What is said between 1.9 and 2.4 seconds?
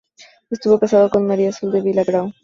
Grau.